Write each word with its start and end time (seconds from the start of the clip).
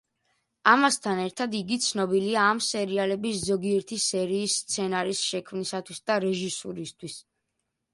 ამასთან 0.69 1.21
ერთად, 1.25 1.53
იგი 1.59 1.77
ცნობილია 1.89 2.47
ამ 2.55 2.63
სერიალების 2.69 3.45
ზოგიერთი 3.53 4.03
სერიის 4.09 4.59
სცენარის 4.65 5.25
შექმნისთვის 5.31 6.07
და 6.11 6.21
რეჟისურისთვის. 6.29 7.25